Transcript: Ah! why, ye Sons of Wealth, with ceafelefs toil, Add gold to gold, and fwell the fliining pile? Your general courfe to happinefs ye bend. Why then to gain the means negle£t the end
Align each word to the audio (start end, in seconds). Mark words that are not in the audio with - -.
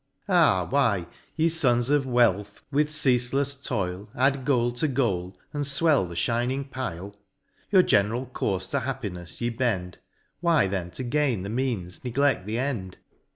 Ah! 0.27 0.65
why, 0.67 1.05
ye 1.35 1.47
Sons 1.47 1.91
of 1.91 2.07
Wealth, 2.07 2.63
with 2.71 2.89
ceafelefs 2.89 3.55
toil, 3.63 4.09
Add 4.15 4.45
gold 4.45 4.77
to 4.77 4.87
gold, 4.87 5.37
and 5.53 5.63
fwell 5.63 6.09
the 6.09 6.15
fliining 6.15 6.67
pile? 6.71 7.13
Your 7.69 7.83
general 7.83 8.25
courfe 8.25 8.71
to 8.71 8.79
happinefs 8.79 9.41
ye 9.41 9.49
bend. 9.49 9.99
Why 10.39 10.65
then 10.65 10.89
to 10.89 11.03
gain 11.03 11.43
the 11.43 11.49
means 11.51 11.99
negle£t 11.99 12.45
the 12.45 12.57
end 12.57 12.97